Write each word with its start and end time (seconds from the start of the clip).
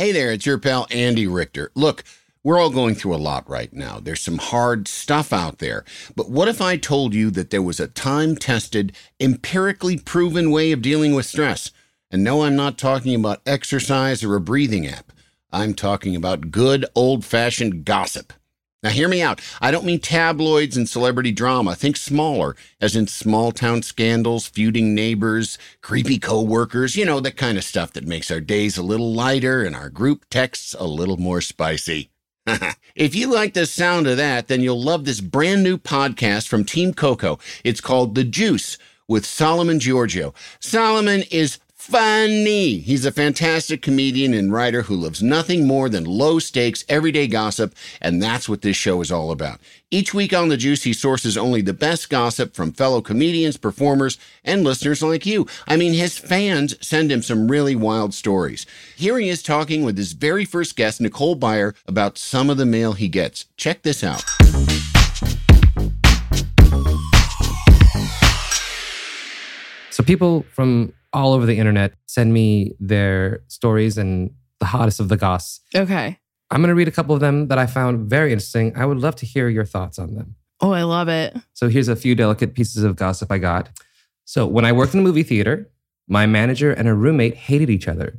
Hey 0.00 0.12
there, 0.12 0.32
it's 0.32 0.46
your 0.46 0.56
pal 0.56 0.86
Andy 0.90 1.26
Richter. 1.26 1.70
Look, 1.74 2.04
we're 2.42 2.58
all 2.58 2.70
going 2.70 2.94
through 2.94 3.14
a 3.14 3.20
lot 3.20 3.46
right 3.50 3.70
now. 3.70 4.00
There's 4.00 4.22
some 4.22 4.38
hard 4.38 4.88
stuff 4.88 5.30
out 5.30 5.58
there. 5.58 5.84
But 6.16 6.30
what 6.30 6.48
if 6.48 6.62
I 6.62 6.78
told 6.78 7.12
you 7.12 7.30
that 7.32 7.50
there 7.50 7.60
was 7.60 7.78
a 7.78 7.86
time 7.86 8.34
tested, 8.34 8.96
empirically 9.20 9.98
proven 9.98 10.50
way 10.50 10.72
of 10.72 10.80
dealing 10.80 11.14
with 11.14 11.26
stress? 11.26 11.70
And 12.10 12.24
no, 12.24 12.44
I'm 12.44 12.56
not 12.56 12.78
talking 12.78 13.14
about 13.14 13.42
exercise 13.44 14.24
or 14.24 14.36
a 14.36 14.40
breathing 14.40 14.86
app. 14.86 15.12
I'm 15.52 15.74
talking 15.74 16.16
about 16.16 16.50
good 16.50 16.86
old 16.94 17.22
fashioned 17.22 17.84
gossip. 17.84 18.32
Now, 18.82 18.88
hear 18.90 19.08
me 19.08 19.20
out. 19.20 19.42
I 19.60 19.70
don't 19.70 19.84
mean 19.84 20.00
tabloids 20.00 20.74
and 20.74 20.88
celebrity 20.88 21.32
drama. 21.32 21.74
Think 21.74 21.98
smaller, 21.98 22.56
as 22.80 22.96
in 22.96 23.08
small 23.08 23.52
town 23.52 23.82
scandals, 23.82 24.46
feuding 24.46 24.94
neighbors, 24.94 25.58
creepy 25.82 26.18
coworkers, 26.18 26.96
you 26.96 27.04
know, 27.04 27.20
that 27.20 27.36
kind 27.36 27.58
of 27.58 27.64
stuff 27.64 27.92
that 27.92 28.06
makes 28.06 28.30
our 28.30 28.40
days 28.40 28.78
a 28.78 28.82
little 28.82 29.12
lighter 29.12 29.62
and 29.62 29.76
our 29.76 29.90
group 29.90 30.24
texts 30.30 30.74
a 30.78 30.86
little 30.86 31.18
more 31.18 31.42
spicy. 31.42 32.10
if 32.94 33.14
you 33.14 33.30
like 33.30 33.52
the 33.52 33.66
sound 33.66 34.06
of 34.06 34.16
that, 34.16 34.48
then 34.48 34.62
you'll 34.62 34.82
love 34.82 35.04
this 35.04 35.20
brand 35.20 35.62
new 35.62 35.76
podcast 35.76 36.48
from 36.48 36.64
Team 36.64 36.94
Coco. 36.94 37.38
It's 37.62 37.82
called 37.82 38.14
The 38.14 38.24
Juice 38.24 38.78
with 39.06 39.26
Solomon 39.26 39.78
Georgio. 39.78 40.34
Solomon 40.58 41.24
is 41.30 41.58
funny. 41.80 42.78
He's 42.78 43.06
a 43.06 43.10
fantastic 43.10 43.80
comedian 43.80 44.34
and 44.34 44.52
writer 44.52 44.82
who 44.82 44.94
loves 44.94 45.22
nothing 45.22 45.66
more 45.66 45.88
than 45.88 46.04
low 46.04 46.38
stakes, 46.38 46.84
everyday 46.90 47.26
gossip, 47.26 47.74
and 48.02 48.22
that's 48.22 48.48
what 48.48 48.60
this 48.60 48.76
show 48.76 49.00
is 49.00 49.10
all 49.10 49.30
about. 49.30 49.60
Each 49.90 50.12
week 50.12 50.34
on 50.34 50.50
The 50.50 50.58
Juice, 50.58 50.82
he 50.82 50.92
sources 50.92 51.38
only 51.38 51.62
the 51.62 51.72
best 51.72 52.10
gossip 52.10 52.54
from 52.54 52.72
fellow 52.72 53.00
comedians, 53.00 53.56
performers, 53.56 54.18
and 54.44 54.62
listeners 54.62 55.02
like 55.02 55.24
you. 55.24 55.46
I 55.66 55.76
mean, 55.76 55.94
his 55.94 56.18
fans 56.18 56.76
send 56.86 57.10
him 57.10 57.22
some 57.22 57.50
really 57.50 57.74
wild 57.74 58.12
stories. 58.12 58.66
Here 58.94 59.18
he 59.18 59.30
is 59.30 59.42
talking 59.42 59.82
with 59.82 59.96
his 59.96 60.12
very 60.12 60.44
first 60.44 60.76
guest, 60.76 61.00
Nicole 61.00 61.34
Byer, 61.34 61.74
about 61.86 62.18
some 62.18 62.50
of 62.50 62.58
the 62.58 62.66
mail 62.66 62.92
he 62.92 63.08
gets. 63.08 63.46
Check 63.56 63.82
this 63.82 64.04
out. 64.04 64.22
So 69.90 70.04
people 70.04 70.44
from 70.54 70.92
all 71.12 71.32
over 71.32 71.46
the 71.46 71.58
internet 71.58 71.94
send 72.06 72.32
me 72.32 72.74
their 72.78 73.42
stories 73.48 73.98
and 73.98 74.30
the 74.60 74.66
hottest 74.66 75.00
of 75.00 75.08
the 75.08 75.16
goss. 75.16 75.60
Okay. 75.74 76.18
I'm 76.50 76.60
going 76.60 76.68
to 76.68 76.74
read 76.74 76.88
a 76.88 76.92
couple 76.92 77.14
of 77.14 77.20
them 77.20 77.48
that 77.48 77.58
I 77.58 77.66
found 77.66 78.10
very 78.10 78.32
interesting. 78.32 78.72
I 78.76 78.84
would 78.84 78.98
love 78.98 79.16
to 79.16 79.26
hear 79.26 79.48
your 79.48 79.64
thoughts 79.64 79.98
on 79.98 80.14
them. 80.14 80.34
Oh, 80.60 80.72
I 80.72 80.82
love 80.82 81.08
it. 81.08 81.36
So 81.54 81.68
here's 81.68 81.88
a 81.88 81.96
few 81.96 82.14
delicate 82.14 82.54
pieces 82.54 82.82
of 82.82 82.96
gossip 82.96 83.32
I 83.32 83.38
got. 83.38 83.70
So 84.24 84.46
when 84.46 84.64
I 84.64 84.72
worked 84.72 84.94
in 84.94 85.00
a 85.00 85.02
movie 85.02 85.22
theater, 85.22 85.70
my 86.08 86.26
manager 86.26 86.72
and 86.72 86.86
her 86.86 86.94
roommate 86.94 87.34
hated 87.34 87.70
each 87.70 87.88
other. 87.88 88.18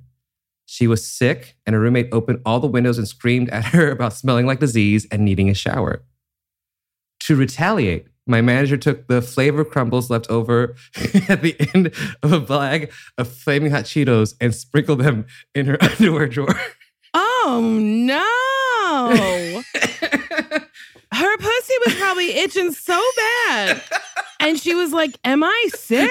She 0.66 0.88
was 0.88 1.06
sick, 1.06 1.58
and 1.66 1.74
her 1.74 1.82
roommate 1.82 2.08
opened 2.14 2.42
all 2.46 2.62
the 2.62 2.68
windows 2.68 2.98
and 2.98 3.06
screamed 3.06 3.50
at 3.50 3.66
her 3.66 3.92
about 3.92 4.14
smelling 4.14 4.46
like 4.46 4.60
disease 4.60 5.06
and 5.12 5.26
needing 5.26 5.50
a 5.50 5.54
shower. 5.54 6.04
To 7.22 7.36
retaliate, 7.36 8.08
my 8.32 8.42
manager 8.42 8.78
took 8.78 9.08
the 9.08 9.22
flavor 9.22 9.64
crumbles 9.64 10.10
left 10.10 10.30
over 10.30 10.76
at 11.30 11.42
the 11.42 11.56
end 11.76 11.88
of 12.24 12.32
a 12.32 12.40
bag 12.40 12.92
of 13.18 13.28
flaming 13.28 13.72
hot 13.72 13.84
Cheetos 13.84 14.34
and 14.42 14.56
sprinkled 14.56 15.00
them 15.00 15.26
in 15.54 15.68
her 15.68 15.78
underwear 15.82 16.28
drawer. 16.28 16.60
Oh 17.14 17.70
no. 17.72 19.62
Her 21.14 21.38
pussy 21.38 21.74
was 21.86 21.96
probably 21.96 22.32
itching 22.32 22.72
so 22.72 23.00
bad. 23.18 23.82
And 24.40 24.58
she 24.58 24.74
was 24.74 24.94
like, 24.94 25.12
Am 25.26 25.44
I 25.44 25.70
sick? 25.76 26.10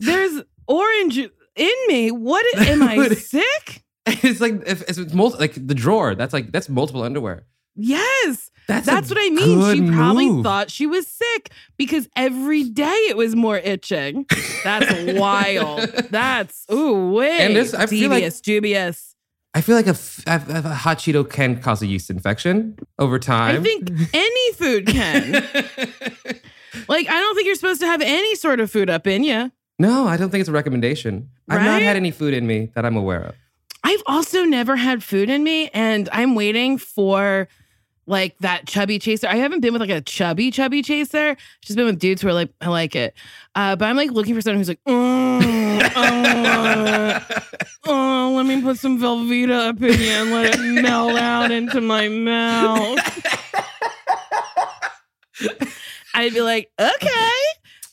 There's 0.00 0.42
orange 0.66 1.18
in 1.18 1.74
me. 1.86 2.10
What 2.10 2.44
am 2.58 2.82
I 2.82 3.08
sick? 3.10 3.84
It's 4.06 4.40
like 4.40 4.66
if 4.66 4.82
it's 4.88 5.14
multi, 5.14 5.38
like 5.38 5.54
the 5.54 5.74
drawer. 5.74 6.16
That's 6.16 6.32
like 6.32 6.50
that's 6.50 6.68
multiple 6.68 7.02
underwear. 7.04 7.46
Yes. 7.76 8.50
That's 8.70 8.86
That's 8.86 9.08
what 9.10 9.18
I 9.20 9.30
mean. 9.30 9.74
She 9.88 9.92
probably 9.94 10.28
move. 10.30 10.44
thought 10.44 10.70
she 10.70 10.86
was 10.86 11.06
sick 11.06 11.50
because 11.76 12.08
every 12.14 12.64
day 12.64 12.94
it 13.08 13.16
was 13.16 13.34
more 13.34 13.58
itching. 13.58 14.26
That's 14.64 15.18
wild. 15.18 15.88
That's 16.10 16.64
ooh 16.72 17.10
wait. 17.12 17.40
And 17.40 17.56
this- 17.56 17.74
I 17.74 17.86
feel 17.86 18.10
like- 18.10 18.42
dubious. 18.42 19.14
I 19.52 19.62
feel 19.62 19.74
like 19.74 19.88
a 19.88 19.94
hot 19.94 20.98
Cheeto 20.98 21.28
can 21.28 21.60
cause 21.60 21.82
a 21.82 21.86
yeast 21.88 22.08
infection 22.08 22.78
over 23.00 23.18
time. 23.18 23.56
I 23.56 23.60
think 23.60 23.90
any 24.14 24.52
food 24.52 24.86
can. 24.86 25.32
like 26.88 27.08
I 27.08 27.20
don't 27.20 27.34
think 27.34 27.46
you're 27.46 27.56
supposed 27.56 27.80
to 27.80 27.86
have 27.86 28.00
any 28.00 28.36
sort 28.36 28.60
of 28.60 28.70
food 28.70 28.88
up 28.88 29.08
in 29.08 29.24
you. 29.24 29.50
no, 29.80 30.06
I 30.06 30.16
don't 30.16 30.30
think 30.30 30.40
it's 30.40 30.48
a 30.48 30.52
recommendation. 30.52 31.30
I've 31.48 31.62
not 31.62 31.82
had 31.82 31.96
any 31.96 32.12
food 32.12 32.32
in 32.32 32.46
me 32.46 32.70
that 32.76 32.86
I'm 32.86 32.96
aware 32.96 33.22
of. 33.22 33.34
I've 33.82 34.02
also 34.06 34.44
never 34.44 34.76
had 34.76 35.02
food 35.02 35.28
in 35.28 35.42
me, 35.42 35.68
and 35.74 36.08
I'm 36.12 36.36
waiting 36.36 36.78
for 36.78 37.48
like 38.10 38.36
that 38.38 38.66
chubby 38.66 38.98
chaser. 38.98 39.28
I 39.28 39.36
haven't 39.36 39.60
been 39.60 39.72
with 39.72 39.80
like 39.80 39.90
a 39.90 40.00
chubby 40.00 40.50
chubby 40.50 40.82
chaser. 40.82 41.36
Just 41.62 41.76
been 41.76 41.86
with 41.86 41.98
dudes 41.98 42.20
who 42.20 42.28
are 42.28 42.34
like, 42.34 42.50
I 42.60 42.68
like 42.68 42.96
it. 42.96 43.14
Uh, 43.54 43.76
but 43.76 43.86
I'm 43.86 43.96
like 43.96 44.10
looking 44.10 44.34
for 44.34 44.40
someone 44.40 44.58
who's 44.58 44.68
like, 44.68 44.82
mm, 44.84 45.80
uh, 45.94 47.20
oh, 47.86 48.32
let 48.36 48.46
me 48.46 48.60
put 48.60 48.78
some 48.78 48.98
Velveeta 48.98 49.68
up 49.68 49.80
in 49.80 49.98
you 49.98 50.10
and 50.10 50.30
let 50.32 50.58
it 50.58 50.82
melt 50.82 51.16
out 51.18 51.50
into 51.50 51.80
my 51.80 52.08
mouth. 52.08 52.98
I'd 56.14 56.34
be 56.34 56.40
like, 56.40 56.70
okay. 56.78 57.32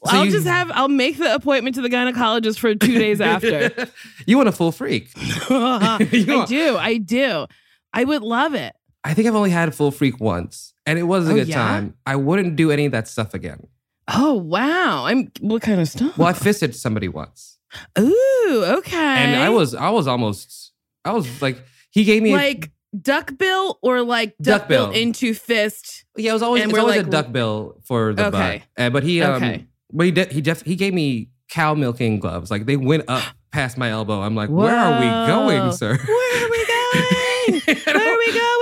So 0.06 0.18
I'll 0.18 0.26
you- 0.26 0.32
just 0.32 0.48
have 0.48 0.72
I'll 0.74 0.88
make 0.90 1.18
the 1.18 1.34
appointment 1.34 1.76
to 1.76 1.82
the 1.82 1.90
gynecologist 1.90 2.60
for 2.60 2.74
two 2.76 2.98
days 2.98 3.22
after. 3.22 3.88
you 4.26 4.38
want 4.38 4.50
a 4.50 4.52
full 4.52 4.72
freak. 4.72 5.12
I 5.50 6.46
do. 6.48 6.78
I 6.78 6.98
do. 6.98 7.48
I 7.94 8.04
would 8.04 8.22
love 8.22 8.54
it. 8.54 8.76
I 9.08 9.14
think 9.14 9.28
I've 9.28 9.36
only 9.36 9.50
had 9.52 9.70
a 9.70 9.72
full 9.72 9.92
freak 9.92 10.20
once, 10.20 10.74
and 10.86 11.00
it 11.00 11.04
was 11.04 11.28
a 11.28 11.32
Oh, 11.32 11.36
good 11.36 11.48
yeah? 11.48 11.56
time. 11.56 11.94
I 12.06 12.16
wouldn't 12.18 12.56
do 12.56 12.72
any 12.72 12.86
of 12.86 12.92
that 12.92 13.08
stuff 13.08 13.34
again. 13.34 13.68
Oh 14.08 14.34
wow! 14.34 15.06
I'm 15.06 15.32
what 15.40 15.62
kind 15.62 15.80
of 15.82 15.88
stuff? 15.88 16.18
Well, 16.18 16.28
I 16.28 16.34
fisted 16.34 16.76
somebody 16.76 17.08
once, 17.08 17.58
Ooh, 18.00 18.64
okay. 18.80 18.98
and 18.98 19.42
I 19.42 19.50
was 19.50 19.74
I 19.76 19.90
was 19.90 20.08
almost 20.08 20.74
I 21.06 21.12
was 21.14 21.42
like 21.42 21.58
he 21.92 22.04
gave 22.04 22.22
me 22.24 22.32
a- 22.32 22.36
like 22.36 22.72
duckbill 23.00 23.80
or 23.82 24.02
like 24.02 24.36
duckbill 24.42 24.88
Duckbill. 24.88 25.02
into 25.02 25.34
fist. 25.34 26.06
yeah 26.16 26.32
it 26.32 26.34
was 26.34 26.42
always 26.42 26.64
and 26.64 26.72
it's 26.72 26.80
always 26.80 26.98
like- 26.98 27.08
a 27.08 27.10
duck 27.10 27.32
bill 27.32 27.80
for 27.86 28.14
the 28.14 28.28
Okay. 28.28 28.64
butt. 28.76 28.86
Uh, 28.86 28.90
but 28.90 29.04
he 29.04 29.22
um 29.22 29.36
Okay. 29.36 29.66
but 29.92 30.06
he 30.06 30.12
de- 30.12 30.34
he 30.34 30.42
def- 30.42 30.64
he 30.64 30.76
gave 30.76 30.94
me 30.94 31.30
cow 31.50 31.74
milking 31.74 32.20
gloves 32.20 32.50
like 32.52 32.66
they 32.66 32.78
went 32.78 33.04
up 33.08 33.24
past 33.52 33.78
my 33.78 33.90
elbow. 33.90 34.22
I'm 34.22 34.36
like, 34.36 34.50
where 34.50 34.76
are 34.76 35.00
we 35.00 35.08
going, 35.28 35.72
sir? 35.74 35.98
Where 35.98 36.46
are 36.46 36.50
we 36.50 36.66
going? 36.76 37.62
Where 37.86 38.14
are 38.14 38.18
we 38.18 38.32
going? 38.34 38.57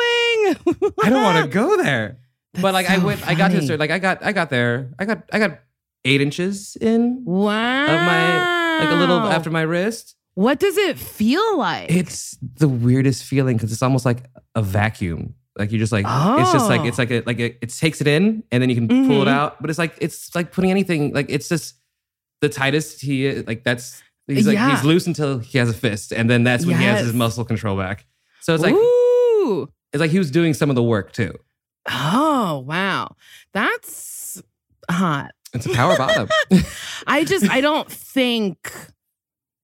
I 1.06 1.10
don't 1.10 1.24
want 1.24 1.44
to 1.46 1.52
go 1.52 1.78
there. 1.82 2.18
but 2.62 2.74
like 2.74 2.90
I 2.90 2.98
so 2.98 3.06
went, 3.06 3.28
I 3.28 3.36
got 3.36 3.50
to 3.50 3.56
funny. 3.56 3.68
the 3.68 3.78
like 3.78 3.92
I 3.92 4.00
got 4.00 4.24
I 4.24 4.32
got 4.32 4.50
there. 4.50 4.94
I 5.00 5.06
got 5.06 5.24
I 5.32 5.40
got 5.40 5.60
eight 6.06 6.22
inches 6.22 6.78
in 6.80 7.24
Wow. 7.26 7.84
of 7.86 8.00
my 8.02 8.80
like 8.80 8.90
a 8.90 8.96
little 8.96 9.20
after 9.20 9.50
my 9.50 9.62
wrist. 9.62 10.16
What 10.36 10.60
does 10.60 10.78
it 10.78 10.98
feel 11.00 11.58
like? 11.58 11.90
It's 11.92 12.38
the 12.58 12.68
weirdest 12.68 13.24
feeling 13.24 13.56
because 13.58 13.72
it's 13.72 13.82
almost 13.82 14.06
like 14.06 14.26
a 14.54 14.62
vacuum. 14.62 15.36
Like 15.58 15.72
you're 15.72 15.80
just 15.80 15.94
like 15.94 16.06
it's 16.06 16.52
just 16.52 16.68
like 16.70 16.82
Oh. 16.82 16.86
it's 16.86 16.98
like 16.98 17.12
a, 17.12 17.22
like 17.26 17.40
it, 17.40 17.58
it 17.62 17.70
takes 17.70 18.02
it 18.02 18.08
in 18.08 18.44
and 18.52 18.62
then 18.62 18.70
you 18.70 18.76
can 18.76 18.88
pull 18.88 19.22
it 19.22 19.26
Mhm. 19.26 19.30
out. 19.30 19.62
But 19.62 19.70
it's 19.70 19.80
like 19.80 19.96
it's 20.02 20.36
like 20.36 20.52
putting 20.52 20.72
anything 20.72 21.14
like 21.14 21.28
it's 21.30 21.48
just 21.48 21.76
the 22.42 22.50
tightest 22.50 23.02
he 23.02 23.26
is, 23.26 23.48
like 23.48 23.64
that's 23.64 24.02
he's 24.28 24.46
like 24.48 24.56
Yeah. 24.56 24.72
he's 24.76 24.84
loose 24.84 25.08
until 25.08 25.40
he 25.40 25.58
has 25.58 25.70
a 25.70 25.74
fist 25.74 26.12
and 26.12 26.30
then 26.30 26.44
that's 26.44 26.66
when 26.66 26.78
he 26.78 26.84
has 26.84 27.06
his 27.06 27.14
muscle 27.14 27.46
control 27.46 27.78
back. 27.78 28.06
So 28.42 28.54
it's 28.54 28.62
like 28.64 28.74
Ooh. 28.76 29.70
It's 29.96 30.02
like 30.02 30.12
he 30.12 30.20
was 30.20 30.30
doing 30.30 30.54
some 30.54 30.70
of 30.70 30.76
the 30.76 30.84
work 30.84 31.12
too. 31.14 31.34
Oh 31.90 32.64
wow. 32.68 33.16
That's 33.54 34.42
hot. 34.90 35.32
It's 35.54 35.66
a 35.66 35.70
power 35.74 35.96
bottom. 35.98 36.28
I 37.08 37.24
just 37.24 37.50
I 37.50 37.62
don't 37.62 37.90
think 37.92 38.72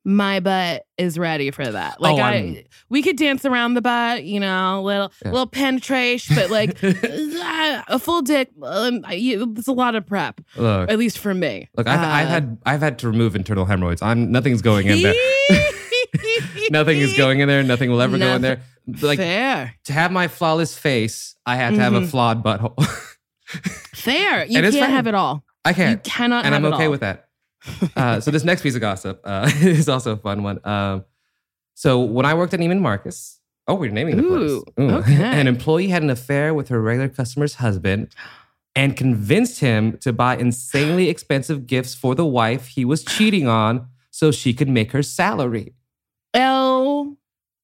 my 0.03 0.39
butt 0.39 0.83
is 0.97 1.19
ready 1.19 1.51
for 1.51 1.63
that. 1.69 2.01
Like 2.01 2.15
Oh, 2.17 2.21
I 2.21 2.65
we 2.89 3.03
could 3.03 3.17
dance 3.17 3.45
around 3.45 3.73
the 3.75 3.81
butt, 3.81 4.23
you 4.23 4.39
know, 4.39 4.81
little 4.83 5.11
Yeah. 5.23 5.31
little 5.31 5.47
penetration, 5.47 6.35
but 6.35 6.49
like 6.49 6.81
a 6.83 7.99
full 7.99 8.21
dick 8.23 8.49
um, 8.63 9.05
you, 9.11 9.53
it's 9.57 9.67
a 9.67 9.73
lot 9.73 9.93
of 9.95 10.05
prep, 10.07 10.41
Look, 10.55 10.89
at 10.89 10.97
least 10.97 11.19
for 11.19 11.33
me. 11.33 11.69
look, 11.77 11.87
I've, 11.87 11.99
I've 11.99 12.27
Uh, 12.27 12.29
had 12.29 12.57
I've 12.65 12.81
had 12.81 12.97
to 12.99 13.07
remove 13.09 13.35
internal 13.35 13.65
hemorrhoids. 13.65 14.01
I'm 14.01 14.31
nothing's 14.31 14.61
going 14.63 14.87
in 14.87 15.03
there. 15.03 15.13
Nothing 16.71 16.99
is 16.99 17.15
going 17.17 17.39
in 17.39 17.47
there. 17.47 17.63
Nothing 17.63 17.89
will 17.91 18.01
ever 18.01 18.17
go 18.17 18.35
in 18.35 18.41
there. 18.41 18.61
Like 19.01 19.19
fair. 19.19 19.75
to 19.85 19.93
have 19.93 20.11
my 20.11 20.27
flawless 20.27 20.77
face, 20.77 21.35
I 21.45 21.55
had 21.55 21.75
to 21.75 21.79
have 21.79 21.93
a 21.93 22.01
Mhm. 22.01 22.07
flawed 22.09 22.43
butthole. 22.43 22.83
Fair. 23.95 24.45
You 24.49 24.59
And 24.59 24.73
can't 24.73 24.89
have 24.91 25.07
it 25.07 25.15
all. 25.15 25.43
I 25.63 25.73
can't, 25.73 25.91
You 26.05 26.11
cannot 26.11 26.45
and 26.45 26.53
have 26.53 26.63
I'm 26.65 26.71
it 26.71 26.75
okay 26.75 26.85
all. 26.85 26.91
with 26.91 27.01
that. 27.01 27.27
Uh, 27.95 28.19
so 28.19 28.31
this 28.31 28.43
next 28.43 28.63
piece 28.63 28.73
of 28.75 28.81
gossip 28.81 29.21
uh, 29.23 29.49
is 29.61 29.87
also 29.87 30.13
a 30.13 30.17
fun 30.17 30.41
one. 30.43 30.59
Um, 30.65 31.05
so 31.75 31.99
when 32.01 32.25
I 32.25 32.33
worked 32.33 32.53
at 32.55 32.59
Neiman 32.59 32.79
Marcus, 32.79 33.39
oh, 33.67 33.75
we're 33.75 33.91
naming 33.91 34.17
the 34.17 34.23
Ooh, 34.23 34.63
place. 34.75 34.89
okay. 35.03 35.23
An 35.39 35.47
employee 35.47 35.89
had 35.89 36.01
an 36.01 36.09
affair 36.09 36.53
with 36.55 36.69
her 36.69 36.81
regular 36.81 37.07
customer's 37.09 37.55
husband 37.55 38.07
and 38.75 38.97
convinced 38.97 39.59
him 39.59 39.97
to 39.99 40.11
buy 40.11 40.37
insanely 40.37 41.09
expensive 41.09 41.67
gifts 41.67 41.93
for 41.93 42.15
the 42.15 42.25
wife 42.25 42.67
he 42.67 42.83
was 42.83 43.03
cheating 43.03 43.47
on 43.47 43.85
so 44.09 44.31
she 44.31 44.53
could 44.53 44.69
make 44.69 44.91
her 44.93 45.03
salary. 45.03 45.75
L 46.33 47.17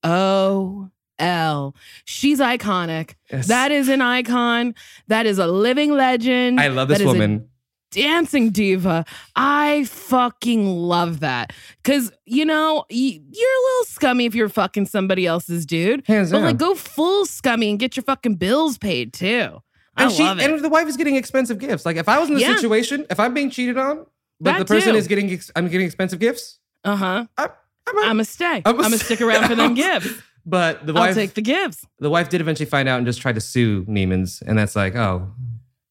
O 0.03 0.89
Hill. 1.19 1.75
She's 2.05 2.39
iconic. 2.39 3.15
Yes. 3.31 3.47
That 3.47 3.71
is 3.71 3.89
an 3.89 4.01
icon. 4.01 4.75
That 5.07 5.25
is 5.25 5.39
a 5.39 5.47
living 5.47 5.91
legend. 5.91 6.59
I 6.59 6.67
love 6.67 6.87
this 6.89 6.99
That 6.99 7.03
is 7.05 7.09
a 7.09 7.13
woman. 7.13 7.49
dancing 7.91 8.51
diva. 8.51 9.03
I 9.35 9.85
fucking 9.85 10.67
love 10.67 11.21
that. 11.21 11.53
Cause 11.83 12.11
you 12.25 12.45
know, 12.45 12.85
you're 12.89 13.19
a 13.19 13.61
little 13.63 13.85
scummy 13.85 14.25
if 14.25 14.35
you're 14.35 14.49
fucking 14.49 14.85
somebody 14.85 15.25
else's 15.25 15.65
dude. 15.65 16.05
Hands 16.05 16.29
But 16.29 16.37
down. 16.39 16.45
like 16.45 16.57
go 16.57 16.75
full 16.75 17.25
scummy 17.25 17.69
and 17.71 17.79
get 17.79 17.95
your 17.97 18.03
fucking 18.03 18.35
bills 18.35 18.77
paid 18.77 19.13
too. 19.13 19.61
I 19.95 20.03
and 20.03 20.11
she 20.11 20.21
love 20.21 20.39
it. 20.39 20.51
and 20.51 20.63
the 20.63 20.69
wife 20.69 20.87
is 20.87 20.95
getting 20.97 21.15
expensive 21.15 21.57
gifts. 21.57 21.83
Like 21.85 21.95
if 21.97 22.07
I 22.07 22.19
was 22.19 22.29
in 22.29 22.35
the 22.35 22.41
Yeah. 22.41 22.55
situation, 22.55 23.07
if 23.09 23.19
I'm 23.19 23.33
being 23.33 23.49
cheated 23.49 23.77
on, 23.79 24.05
but 24.39 24.51
That 24.51 24.59
the 24.59 24.65
person 24.65 24.91
too. 24.91 24.97
is 24.99 25.07
getting 25.07 25.31
ex- 25.31 25.49
I'm 25.55 25.67
getting 25.67 25.87
expensive 25.87 26.19
gifts. 26.19 26.59
uh-huh. 26.83 27.25
I, 27.37 27.49
I'm, 27.87 27.97
a- 27.97 28.01
I'ma 28.01 28.23
stay. 28.23 28.61
I'ma 28.65 28.83
I'ma 28.83 28.97
stick 28.97 29.21
around 29.21 29.47
for 29.47 29.55
them 29.55 29.73
gifts. 29.75 30.09
but 30.45 30.85
the 30.85 30.93
I'll 30.93 30.99
wife 30.99 31.15
take 31.15 31.33
the 31.33 31.41
gifts. 31.41 31.85
the 31.99 32.09
wife 32.09 32.29
did 32.29 32.41
eventually 32.41 32.69
find 32.69 32.87
out 32.89 32.97
and 32.97 33.05
just 33.05 33.21
tried 33.21 33.35
to 33.35 33.41
sue 33.41 33.83
Neiman's, 33.85 34.41
and 34.45 34.57
that's 34.57 34.75
like, 34.75 34.95
oh, 34.95 35.31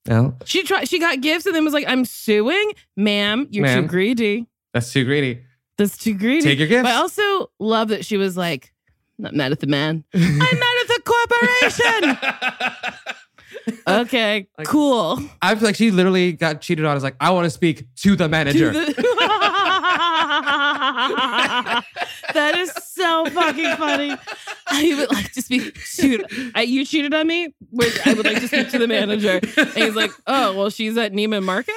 well, 0.08 0.37
She 0.44 0.62
tried 0.62 0.88
she 0.88 0.98
got 1.00 1.20
gifts 1.20 1.46
and 1.46 1.54
then 1.54 1.64
was 1.64 1.75
like, 1.75 1.87
I'm 1.88 2.04
suing. 2.04 2.72
Ma'am, 2.96 3.48
you're 3.50 3.64
Ma'am. 3.64 3.82
too 3.84 3.88
greedy. 3.88 4.46
that's 4.72 4.93
too 4.93 5.04
greedy. 5.04 5.43
That's 5.78 5.98
too 5.98 6.14
greedy. 6.14 6.43
Take 6.43 6.58
your 6.58 6.69
gifts. 6.69 6.84
But 6.84 6.93
I 6.93 6.96
also 6.96 7.50
love 7.58 7.88
that 7.88 8.04
she 8.04 8.16
was 8.16 8.37
like, 8.37 8.72
not 9.19 9.34
mad 9.34 9.52
at 9.52 9.60
the 9.60 9.66
man. 9.66 10.04
I'm 10.14 10.20
mad 10.38 10.76
at 10.81 10.88
the 10.88 11.02
corporation. 11.04 12.19
okay, 13.88 14.46
Like- 14.58 14.66
cool. 14.66 15.19
I 15.43 15.54
feel 15.54 15.64
like 15.64 15.76
she 15.76 15.90
literally 15.90 16.32
got 16.32 16.60
cheated 16.60 16.84
on. 16.84 16.96
Is 16.96 17.02
like, 17.02 17.16
I 17.20 17.31
want 17.31 17.44
to 17.44 17.50
speak 17.50 17.87
to 17.96 18.16
the 18.16 18.28
manager. 18.28 18.72
To 18.72 18.78
the- 18.93 19.02
that 22.35 22.56
is 22.56 22.73
so 22.73 23.27
fucking 23.27 23.77
funny. 23.77 24.17
I 24.67 24.94
would 24.97 25.11
like 25.11 25.33
to 25.33 25.43
speak. 25.43 25.77
Shoot, 25.79 26.25
I, 26.55 26.62
you 26.62 26.85
cheated 26.85 27.15
on 27.15 27.27
me. 27.27 27.55
Where 27.71 27.91
I 28.05 28.15
would 28.15 28.27
like 28.27 28.41
to 28.41 28.49
speak 28.49 28.71
to 28.71 28.79
the 28.79 28.88
manager. 28.88 29.41
And 29.56 29.69
he's 29.75 29.94
like, 29.94 30.11
"Oh, 30.27 30.56
well, 30.56 30.71
she's 30.71 30.97
at 30.97 31.12
Neiman 31.12 31.44
Marcus." 31.44 31.75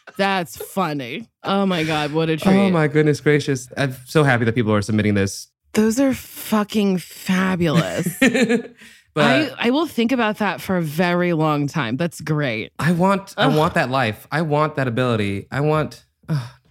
That's 0.16 0.56
funny. 0.56 1.28
Oh 1.42 1.66
my 1.66 1.84
god, 1.84 2.12
what 2.12 2.30
a 2.30 2.34
oh 2.34 2.36
treat! 2.36 2.54
oh 2.54 2.70
my 2.70 2.88
goodness 2.88 3.20
gracious! 3.20 3.68
I'm 3.76 3.94
so 4.06 4.24
happy 4.24 4.44
that 4.44 4.54
people 4.54 4.72
are 4.72 4.82
submitting 4.82 5.14
this. 5.14 5.48
Those 5.74 6.00
are 6.00 6.14
fucking 6.14 6.98
fabulous. 6.98 8.08
but 8.20 8.74
I, 9.16 9.50
I 9.58 9.70
will 9.70 9.86
think 9.86 10.12
about 10.12 10.38
that 10.38 10.62
for 10.62 10.78
a 10.78 10.82
very 10.82 11.34
long 11.34 11.66
time. 11.66 11.98
That's 11.98 12.22
great. 12.22 12.72
I 12.78 12.92
want 12.92 13.34
I 13.36 13.48
want 13.48 13.74
that 13.74 13.90
life. 13.90 14.26
I 14.32 14.40
want 14.40 14.76
that 14.76 14.88
ability. 14.88 15.48
I 15.50 15.60
want 15.60 16.05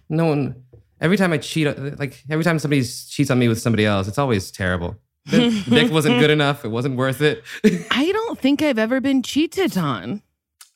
no 0.08 0.26
one. 0.26 0.62
Every 1.00 1.16
time 1.18 1.32
I 1.32 1.38
cheat, 1.38 1.66
like 1.98 2.24
every 2.30 2.44
time 2.44 2.58
somebody 2.58 2.82
cheats 2.82 3.30
on 3.30 3.38
me 3.38 3.48
with 3.48 3.60
somebody 3.60 3.84
else, 3.84 4.08
it's 4.08 4.18
always 4.18 4.50
terrible. 4.50 4.96
The 5.26 5.50
dick 5.68 5.90
wasn't 5.92 6.20
good 6.20 6.30
enough. 6.30 6.64
It 6.64 6.68
wasn't 6.68 6.96
worth 6.96 7.20
it. 7.20 7.42
I 7.90 8.10
don't 8.12 8.38
think 8.38 8.62
I've 8.62 8.78
ever 8.78 9.00
been 9.00 9.22
cheated 9.22 9.76
on. 9.76 10.22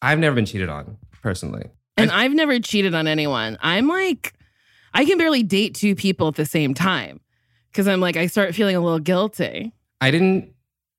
I've 0.03 0.19
never 0.19 0.35
been 0.35 0.47
cheated 0.47 0.69
on 0.69 0.97
personally. 1.23 1.67
And 1.97 2.11
I've 2.11 2.33
never 2.33 2.59
cheated 2.61 2.95
on 2.95 3.07
anyone. 3.07 3.59
I'm 3.61 3.87
like, 3.87 4.35
I 4.95 5.05
can 5.05 5.19
barely 5.19 5.43
date 5.43 5.75
two 5.75 5.95
people 5.95 6.29
at 6.29 6.35
the 6.35 6.47
same 6.47 6.73
time 6.75 7.21
because 7.71 7.87
I'm 7.87 8.01
like, 8.01 8.17
I 8.17 8.27
start 8.27 8.55
feeling 8.55 8.75
a 8.77 8.81
little 8.81 8.99
guilty. 8.99 9.73
I 10.01 10.11
didn't. 10.11 10.53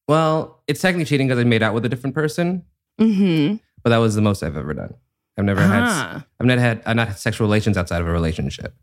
Well, 0.07 0.61
it's 0.67 0.79
technically 0.81 1.05
cheating 1.05 1.27
because 1.27 1.39
I 1.39 1.43
made 1.43 1.63
out 1.63 1.73
with 1.73 1.85
a 1.85 1.89
different 1.89 2.15
person, 2.15 2.63
Mm-hmm. 2.99 3.55
but 3.83 3.89
that 3.91 3.97
was 3.97 4.13
the 4.15 4.21
most 4.21 4.43
I've 4.43 4.57
ever 4.57 4.73
done. 4.73 4.93
I've 5.41 5.45
never 5.45 5.61
had. 5.61 5.83
Ah. 5.83 6.25
I've 6.39 6.45
not 6.47 6.57
had. 6.59 6.81
I've 6.85 6.95
not 6.95 7.07
had 7.09 7.17
sexual 7.19 7.47
relations 7.47 7.77
outside 7.77 8.01
of 8.01 8.07
a 8.07 8.11
relationship. 8.11 8.73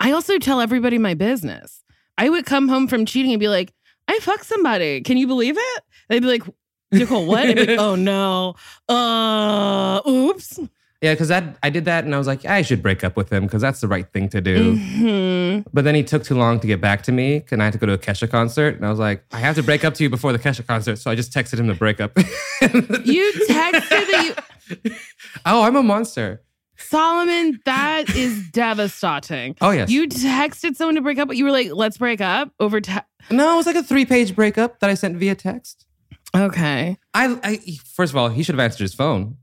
I 0.00 0.10
also 0.12 0.38
tell 0.38 0.60
everybody 0.60 0.98
my 0.98 1.14
business. 1.14 1.84
I 2.18 2.28
would 2.28 2.46
come 2.46 2.68
home 2.68 2.88
from 2.88 3.06
cheating 3.06 3.32
and 3.32 3.40
be 3.40 3.48
like, 3.48 3.72
I 4.08 4.18
fucked 4.20 4.46
somebody. 4.46 5.00
Can 5.02 5.16
you 5.16 5.26
believe 5.26 5.54
it? 5.56 5.82
They'd 6.08 6.20
be 6.20 6.26
like, 6.28 6.42
Nicole, 6.90 7.26
what? 7.26 7.46
I'd 7.46 7.56
be 7.56 7.66
like, 7.66 7.78
oh 7.78 7.94
no. 7.94 8.54
Uh, 8.88 10.00
oops. 10.08 10.58
Yeah, 11.00 11.14
because 11.14 11.28
that 11.28 11.56
I 11.64 11.70
did 11.70 11.84
that, 11.86 12.04
and 12.04 12.14
I 12.14 12.18
was 12.18 12.28
like, 12.28 12.44
I 12.44 12.62
should 12.62 12.80
break 12.80 13.02
up 13.02 13.16
with 13.16 13.32
him 13.32 13.42
because 13.44 13.60
that's 13.60 13.80
the 13.80 13.88
right 13.88 14.06
thing 14.12 14.28
to 14.28 14.40
do. 14.40 14.76
Mhm. 14.76 15.64
But 15.72 15.82
then 15.84 15.96
he 15.96 16.04
took 16.04 16.22
too 16.22 16.36
long 16.36 16.60
to 16.60 16.66
get 16.68 16.80
back 16.80 17.02
to 17.02 17.12
me, 17.12 17.42
and 17.50 17.60
I 17.60 17.64
had 17.64 17.72
to 17.72 17.78
go 17.80 17.86
to 17.86 17.92
a 17.94 17.98
Kesha 17.98 18.30
concert, 18.30 18.76
and 18.76 18.86
I 18.86 18.90
was 18.90 19.00
like, 19.00 19.24
I 19.32 19.38
have 19.40 19.56
to 19.56 19.64
break 19.64 19.84
up 19.84 19.94
to 19.94 20.04
you 20.04 20.10
before 20.10 20.30
the 20.32 20.38
Kesha 20.38 20.64
concert, 20.64 20.96
so 20.96 21.10
I 21.10 21.16
just 21.16 21.32
texted 21.32 21.58
him 21.58 21.66
to 21.68 21.74
break 21.74 22.00
up. 22.00 22.16
You 22.62 23.32
texted 23.48 23.88
that 23.88 24.24
you, 24.24 24.34
oh, 25.46 25.62
I'm 25.62 25.76
a 25.76 25.82
monster. 25.82 26.42
Solomon, 26.76 27.60
that 27.64 28.10
is 28.14 28.48
devastating. 28.50 29.56
Oh 29.60 29.70
yes. 29.70 29.90
You 29.90 30.08
texted 30.08 30.74
someone 30.76 30.96
to 30.96 31.00
break 31.00 31.18
up, 31.18 31.28
but 31.28 31.36
you 31.36 31.44
were 31.44 31.52
like, 31.52 31.70
let's 31.72 31.98
break 31.98 32.20
up 32.20 32.50
over 32.58 32.80
te- 32.80 32.98
no, 33.30 33.54
it 33.54 33.56
was 33.56 33.66
like 33.66 33.76
a 33.76 33.82
three-page 33.82 34.34
breakup 34.34 34.80
that 34.80 34.90
I 34.90 34.94
sent 34.94 35.16
via 35.16 35.34
text. 35.34 35.86
Okay. 36.34 36.96
I, 37.14 37.38
I 37.44 37.58
first 37.84 38.12
of 38.12 38.16
all, 38.16 38.28
he 38.28 38.42
should 38.42 38.54
have 38.54 38.60
answered 38.60 38.82
his 38.82 38.94
phone. 38.94 39.36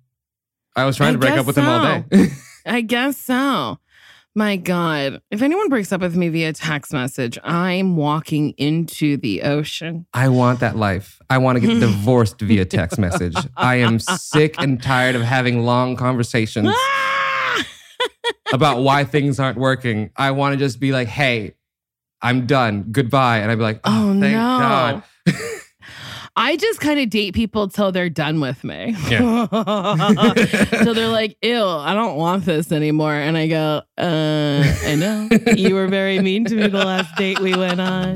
I 0.76 0.86
was 0.86 0.98
trying 0.98 1.10
I 1.10 1.14
to 1.14 1.18
break 1.20 1.34
up 1.34 1.46
with 1.46 1.58
him 1.58 1.68
all 1.68 2.02
day. 2.02 2.28
I 2.66 2.82
guess 2.82 3.18
so. 3.18 3.78
My 4.40 4.56
God. 4.56 5.22
If 5.32 5.42
anyone 5.42 5.68
breaks 5.68 5.92
up 5.92 6.00
with 6.00 6.16
me 6.16 6.30
via 6.30 6.54
text 6.54 6.94
message, 6.94 7.38
I'm 7.44 7.98
walking 7.98 8.52
into 8.52 9.18
the 9.18 9.42
ocean. 9.42 10.06
I 10.14 10.30
want 10.30 10.62
that 10.62 10.78
life. 10.78 11.20
I 11.30 11.40
want 11.40 11.60
to 11.60 11.68
get 11.68 11.78
divorced 11.82 12.40
via 12.40 12.64
text 12.64 12.98
message. 12.98 13.36
I 13.58 13.76
am 13.76 14.00
sick 14.00 14.56
and 14.58 14.82
tired 14.82 15.18
of 15.18 15.24
having 15.24 15.66
long 15.66 15.98
conversations 15.98 16.70
Ah! 16.72 17.66
about 18.54 18.82
why 18.82 19.04
things 19.04 19.42
aren't 19.42 19.58
working. 19.58 20.10
I 20.16 20.32
want 20.32 20.54
to 20.54 20.58
just 20.58 20.80
be 20.80 20.94
like, 20.94 21.10
hey, 21.10 21.56
I'm 22.22 22.46
done. 22.46 22.86
Goodbye. 22.94 23.40
And 23.40 23.52
I'd 23.52 23.56
be 23.56 23.62
like, 23.64 23.82
oh, 23.84 24.12
Oh, 24.12 24.20
thank 24.22 24.36
no. 24.38 24.38
God. 24.38 25.04
I 26.42 26.56
just 26.56 26.80
kind 26.80 27.02
of 27.02 27.10
date 27.10 27.34
people 27.34 27.68
till 27.68 27.92
they're 27.92 28.10
done 28.10 28.40
with 28.40 28.64
me. 28.64 28.96
Yeah. 29.10 29.46
till 30.84 30.94
they're 30.94 31.10
like, 31.10 31.38
ew, 31.42 31.66
I 31.66 31.94
don't 31.94 32.16
want 32.16 32.46
this 32.46 32.72
anymore. 32.72 33.14
And 33.14 33.36
I 33.36 33.48
go, 33.48 33.82
uh, 33.98 34.64
I 34.86 34.96
know. 34.96 35.28
You 35.58 35.76
were 35.76 35.88
very 35.88 36.20
mean 36.20 36.46
to 36.46 36.56
me 36.56 36.68
the 36.68 36.78
last 36.78 37.14
date 37.18 37.40
we 37.40 37.56
went 37.56 37.82
on. 37.82 38.16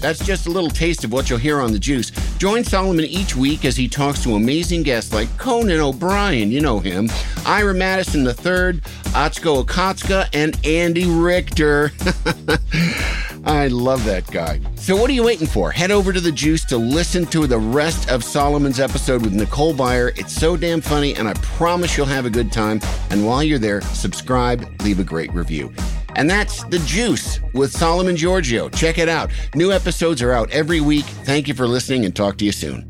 That's 0.00 0.24
just 0.24 0.46
a 0.46 0.50
little 0.50 0.70
taste 0.70 1.04
of 1.04 1.12
what 1.12 1.28
you'll 1.28 1.38
hear 1.38 1.60
on 1.60 1.70
The 1.70 1.78
Juice. 1.78 2.10
Join 2.38 2.64
Solomon 2.64 3.04
each 3.04 3.36
week 3.36 3.66
as 3.66 3.76
he 3.76 3.86
talks 3.86 4.22
to 4.22 4.34
amazing 4.34 4.82
guests 4.82 5.12
like 5.12 5.28
Conan 5.36 5.78
O'Brien, 5.78 6.50
you 6.50 6.62
know 6.62 6.78
him, 6.78 7.10
Ira 7.44 7.74
Madison 7.74 8.26
III, 8.26 8.80
Atsuko 9.12 9.62
Okatsuka, 9.62 10.28
and 10.32 10.58
Andy 10.64 11.04
Richter. 11.04 11.92
I 13.44 13.66
love 13.68 14.04
that 14.04 14.30
guy. 14.30 14.60
So, 14.76 14.94
what 14.96 15.10
are 15.10 15.12
you 15.12 15.24
waiting 15.24 15.46
for? 15.46 15.72
Head 15.72 15.90
over 15.90 16.12
to 16.12 16.20
The 16.20 16.30
Juice 16.30 16.64
to 16.66 16.76
listen 16.76 17.26
to 17.26 17.46
the 17.46 17.58
rest 17.58 18.08
of 18.08 18.22
Solomon's 18.22 18.78
episode 18.78 19.22
with 19.22 19.32
Nicole 19.32 19.74
Byer. 19.74 20.16
It's 20.18 20.32
so 20.32 20.56
damn 20.56 20.80
funny, 20.80 21.14
and 21.16 21.28
I 21.28 21.34
promise 21.34 21.96
you'll 21.96 22.06
have 22.06 22.24
a 22.24 22.30
good 22.30 22.52
time. 22.52 22.80
And 23.10 23.26
while 23.26 23.42
you're 23.42 23.58
there, 23.58 23.80
subscribe, 23.80 24.64
leave 24.82 25.00
a 25.00 25.04
great 25.04 25.32
review. 25.34 25.72
And 26.14 26.30
that's 26.30 26.62
The 26.64 26.78
Juice 26.80 27.40
with 27.52 27.72
Solomon 27.72 28.16
Georgio. 28.16 28.72
Check 28.72 28.98
it 28.98 29.08
out. 29.08 29.30
New 29.54 29.72
episodes 29.72 30.22
are 30.22 30.32
out 30.32 30.50
every 30.50 30.80
week. 30.80 31.04
Thank 31.04 31.48
you 31.48 31.54
for 31.54 31.66
listening 31.66 32.04
and 32.04 32.14
talk 32.14 32.36
to 32.38 32.44
you 32.44 32.52
soon. 32.52 32.88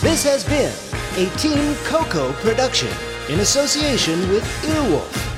This 0.00 0.24
has 0.24 0.44
been 0.44 0.72
a 1.16 1.30
Team 1.36 1.74
Coco 1.84 2.32
production 2.34 2.90
in 3.28 3.40
association 3.40 4.28
with 4.28 4.44
Earwolf. 4.64 5.33